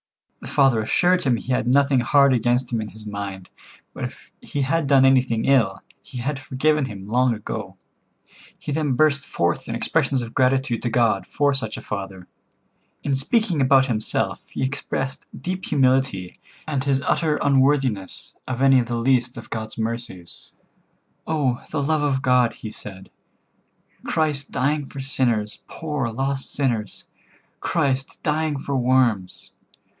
[0.39, 3.51] The father assured him he had nothing hard against him in his mind,
[3.93, 7.77] but if he had done anything ill, he had forgiven him long ago.
[8.57, 12.27] He then burst forth in expressions of gratitude to God for such a father.
[13.03, 18.87] In speaking about himself he expressed deep humility, and his utter unworthiness of any of
[18.87, 20.53] the least of God's mercies.
[21.27, 23.11] "Oh, the love of God," he said,
[24.07, 27.05] "Christ dying for sinners, poor lost sinners,
[27.61, 29.51] Christ dying for worms!